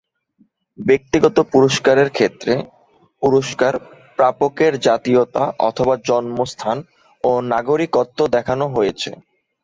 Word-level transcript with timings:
ব্যক্তিগত 0.79 1.37
পুরস্কারের 1.51 2.09
ক্ষেত্রে 2.09 2.53
পুরস্কার 3.21 3.73
প্রাপকের 4.17 4.73
জাতীয়তা 4.87 5.43
অথবা 5.61 5.95
জন্মস্থান 6.07 6.77
ও 7.23 7.31
নাগরিকত্ব 7.51 8.19
দেখানো 8.35 8.65
হয়েছে। 8.67 9.09